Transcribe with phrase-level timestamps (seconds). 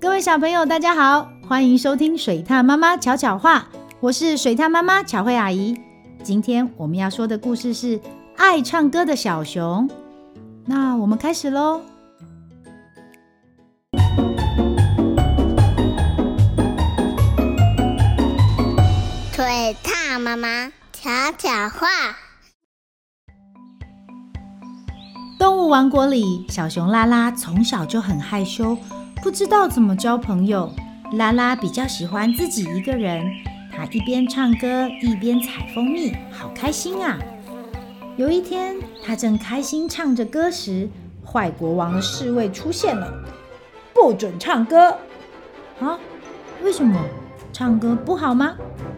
[0.00, 3.64] 各位小朋友，大家好，欢迎收听水獭妈妈巧巧话，
[3.98, 5.76] 我是水獭妈妈巧慧阿姨。
[6.22, 8.00] 今天我们要说的故事是
[8.36, 9.90] 爱唱歌的小熊。
[10.64, 11.80] 那我们开始喽。
[19.32, 21.88] 水獭妈妈巧巧话。
[25.40, 28.78] 动物王国里，小熊拉拉从小就很害羞。
[29.20, 30.70] 不知道怎么交朋友，
[31.12, 33.24] 拉拉比较喜欢自己一个人。
[33.70, 37.18] 她一边唱歌一边采蜂蜜，好开心啊！
[38.16, 40.88] 有一天，她正开心唱着歌时，
[41.24, 43.12] 坏国王的侍卫出现了，
[43.92, 44.96] 不准唱歌！
[45.80, 45.98] 啊？
[46.62, 46.98] 为什么？
[47.52, 48.54] 唱歌不好吗？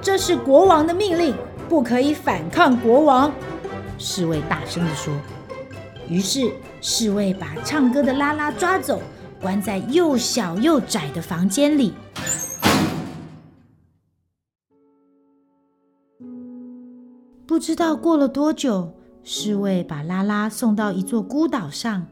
[0.00, 1.34] 这是国王的命令，
[1.68, 3.32] 不可以反抗国王。
[3.98, 5.12] 侍卫大声地说。
[6.08, 6.52] 于是，
[6.82, 9.00] 侍卫把唱歌的拉拉抓走。
[9.42, 11.92] 关在又小又窄的房间里。
[17.44, 18.94] 不知道过了多久，
[19.24, 22.06] 侍卫把拉拉送到一座孤岛上。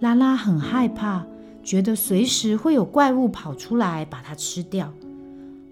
[0.00, 1.24] 拉拉很害怕，
[1.62, 4.92] 觉得随时会有怪物跑出来把它吃掉。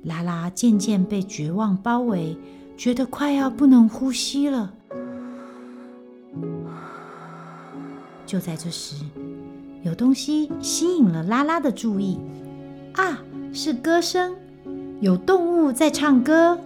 [0.05, 2.37] 拉拉渐渐被绝望包围，
[2.77, 4.73] 觉得快要不能呼吸了。
[8.27, 8.97] 就在这时，
[9.83, 12.21] 有东西吸引了拉拉的注意
[12.95, 13.19] 啊！
[13.53, 14.33] 是歌声，
[15.01, 16.57] 有动物在唱歌。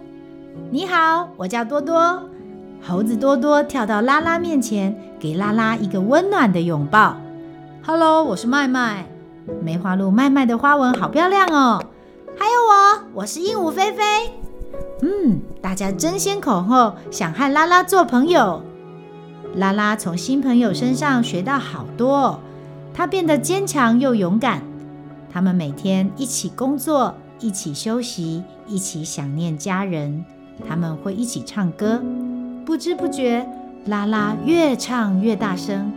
[0.69, 2.21] 你好，我叫多多。
[2.79, 7.17] 猴子多多跳到拉拉面前，给拉拉一个温暖的拥抱。
[7.83, 9.07] Hello，我是麦麦。
[9.63, 11.83] 梅花鹿麦麦的花纹好漂亮哦。
[12.37, 14.03] 还有我，我是鹦鹉菲菲。
[15.01, 18.61] 嗯，大家争先恐后想和拉拉做朋友。
[19.55, 22.39] 拉拉从新朋友身上学到好多。
[22.97, 24.63] 他变得坚强又勇敢。
[25.31, 30.25] 他们每天一起工作，一起休息，一起想念家人。
[30.67, 32.03] 他们会一起唱歌，
[32.65, 33.47] 不知不觉，
[33.85, 35.93] 拉拉越唱越大声。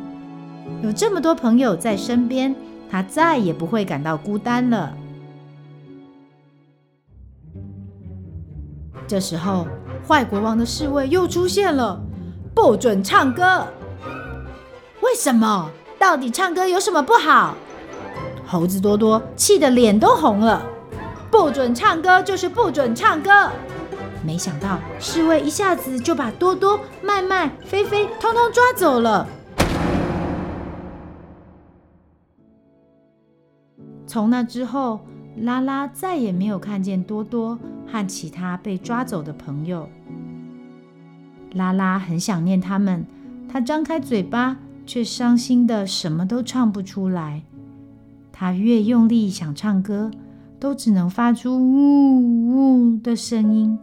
[0.82, 2.54] 有这么多朋友在身边，
[2.90, 4.94] 他再也不会感到孤单了。
[9.08, 9.66] 这时候，
[10.06, 11.98] 坏国王的侍卫又出现了，
[12.54, 13.66] 不准唱歌。
[15.00, 15.70] 为什么？
[16.00, 17.54] 到底唱歌有什么不好？
[18.46, 20.64] 猴子多多气得脸都红了。
[21.30, 23.30] 不准唱歌就是不准唱歌。
[24.24, 29.28] 没想到侍卫一下子就把多多、麦麦、菲菲通通抓走了。
[34.06, 35.00] 从那之后，
[35.36, 39.86] 拉拉再也没有看见多多和其他被抓走的朋友。
[41.52, 43.04] 拉拉很想念他们，
[43.52, 44.56] 她张开嘴巴。
[44.90, 47.44] 却伤心的什么都唱不出来。
[48.32, 50.10] 他越用力想唱歌，
[50.58, 53.78] 都只能发出呜呜的声音。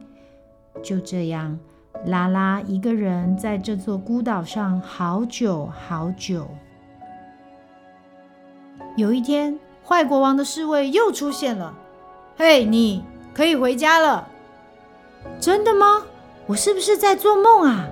[0.84, 1.58] 就这样，
[2.08, 6.46] 拉拉一个人在这座孤岛上好久好久。
[8.98, 11.74] 有一天，坏国王的侍卫又出现了。
[12.36, 13.02] 嘿，你
[13.34, 14.28] 可以回家了。
[15.40, 16.04] 真的吗？
[16.48, 17.88] 我是不是在做梦啊？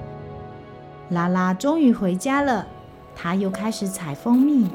[1.12, 2.68] 拉拉终于回家了。
[3.16, 4.68] 他又开始采蜂蜜，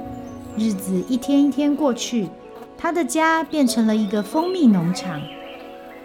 [0.57, 2.29] 日子一天一天过去，
[2.79, 5.21] 他的家变成了一个蜂蜜农场。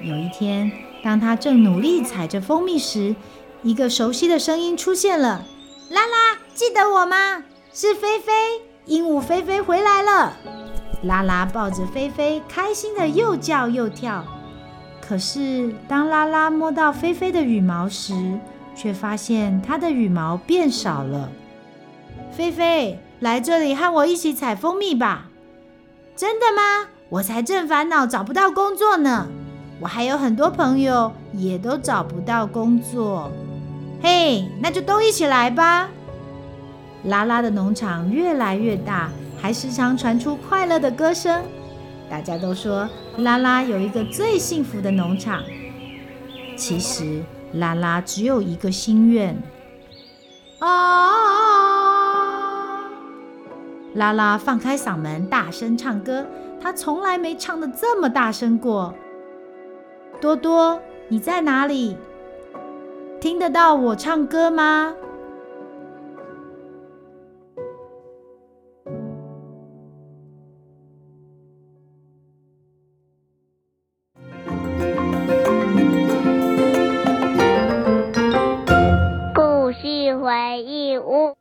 [0.01, 0.71] 有一天，
[1.03, 3.15] 当他正努力采着蜂蜜时，
[3.63, 5.43] 一个熟悉的声音出现了
[5.89, 7.43] ：“拉拉，记得我吗？
[7.73, 8.31] 是菲菲，
[8.85, 10.37] 鹦鹉菲菲回来了。”
[11.03, 14.23] 拉拉抱着菲菲，开心的又叫又跳。
[15.01, 18.39] 可是，当拉拉摸到菲菲的羽毛时，
[18.75, 21.29] 却发现它的羽毛变少了。
[22.35, 25.29] 菲菲，来这里和我一起采蜂蜜吧。
[26.17, 26.89] 真的吗？
[27.07, 29.27] 我才正烦恼找不到工作呢。
[29.79, 33.31] 我还有很多朋友也都找不到工作。
[34.01, 35.89] 嘿，那就都一起来吧。
[37.05, 39.09] 拉拉的农场越来越大，
[39.41, 41.41] 还时常传出快乐的歌声。
[42.09, 42.89] 大家都说
[43.19, 45.41] 拉拉有一个最幸福的农场。
[46.57, 47.23] 其实
[47.53, 49.41] 拉拉只有一个心愿。
[50.59, 51.54] 啊！
[53.95, 56.25] 拉拉放开嗓门，大声唱歌。
[56.61, 58.93] 她从来没唱的这么大声过。
[60.19, 60.77] 多多，
[61.07, 61.95] 你在哪里？
[63.21, 64.93] 听得到我唱歌吗？
[79.33, 81.33] 故事回忆屋。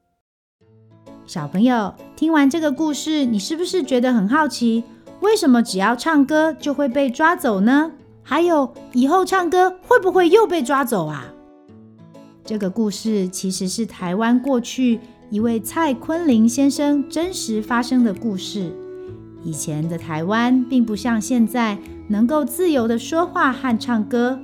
[1.27, 4.85] 小朋友，听完这个故事，你是不是觉得很好奇？
[5.21, 7.91] 为什么只要唱歌就会被抓走呢？
[8.23, 11.25] 还有，以后唱歌会不会又被抓走啊？
[12.45, 15.01] 这个故事其实是台湾过去
[15.31, 18.71] 一位蔡坤林先生真实发生的故事。
[19.43, 21.79] 以前的台湾并不像现在
[22.09, 24.39] 能够自由地说话和唱歌，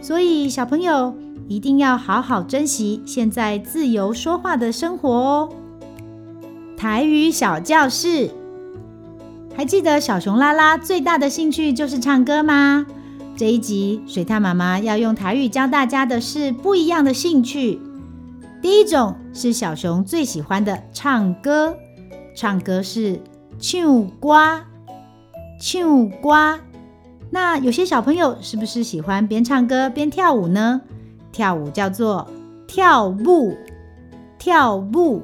[0.00, 1.12] 所以小朋友
[1.48, 5.48] 一定要好好珍惜现在自由说话的生活哦。
[6.84, 8.30] 台语小教室，
[9.56, 12.84] 还记得小熊拉拉最大的兴趣就是唱歌吗？
[13.34, 17.80] 这一集水獭妈妈要用台语教大家的是不一样的兴趣。
[18.60, 21.74] 第一种是小熊最喜欢的唱歌，
[22.36, 23.18] 唱歌是
[23.58, 24.62] 唱瓜，
[25.58, 26.60] 唱瓜。
[27.30, 30.82] 那有些小朋友是不是喜欢边唱歌边跳舞呢？
[31.32, 32.28] 跳舞叫做
[32.66, 33.56] 跳舞，
[34.38, 35.22] 跳舞。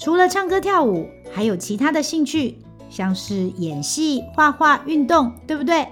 [0.00, 2.56] 除了唱歌跳舞，还有其他的兴趣，
[2.88, 5.86] 像是演戏、画画、运动，对不对？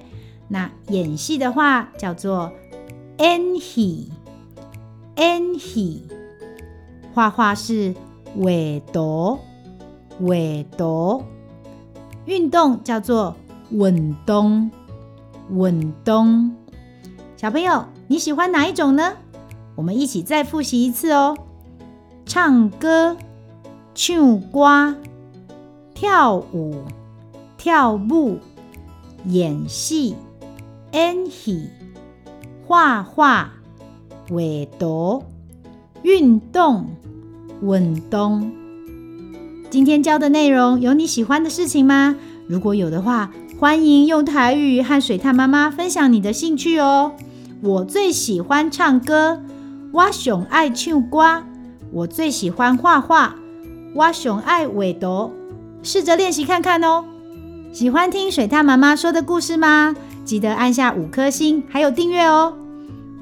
[0.49, 2.51] 那演戏的话叫做
[3.19, 4.11] 演戏，
[5.17, 6.09] 演戏；
[7.13, 7.95] 画画是
[8.25, 8.51] 画
[8.91, 9.39] 图，
[10.19, 10.35] 画
[10.79, 11.23] 图；
[12.25, 13.37] 运动叫做
[13.69, 14.71] 运动，
[15.51, 16.57] 运动。
[17.37, 19.13] 小朋友，你喜欢哪一种呢？
[19.77, 21.37] 我们一起再复习一次哦：
[22.25, 23.15] 唱歌、
[24.01, 24.95] 唱歌、
[25.93, 26.85] 跳舞、
[27.57, 28.39] 跳舞、
[29.25, 30.15] 演戏。
[30.93, 31.69] 演戏、
[32.65, 33.55] 画画、
[34.29, 34.37] 画
[34.79, 35.25] 图、
[36.03, 36.87] 运动、
[37.61, 38.53] 运动。
[39.69, 42.15] 今天教的内容有你喜欢的事情吗？
[42.47, 47.17] 如果有的话，欢迎用台语和水獭妈妈分享你的兴趣哦。
[47.61, 49.43] 我最喜欢唱歌，
[49.93, 51.43] 我最爱唱歌。
[51.91, 53.35] 我最喜欢画画，
[53.95, 55.33] 我熊爱画图。
[55.83, 57.05] 试着练习看看哦。
[57.73, 59.95] 喜欢听水獭妈妈说的故事吗？
[60.25, 62.55] 记得按下五颗星，还有订阅哦。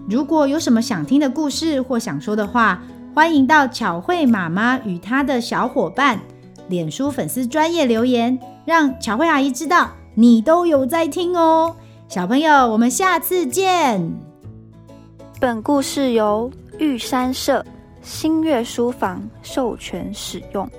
[0.09, 2.83] 如果有什么想听的故事或想说的话，
[3.15, 6.21] 欢迎到巧慧妈妈与她的小伙伴
[6.69, 11.77] 脸书粉丝专业留言，让巧慧阿姨知道你都有在听哦。
[12.09, 14.13] 小朋友，我们下次见。
[15.41, 17.65] 本故事由玉山社
[18.07, 20.71] 新月书房授权使用。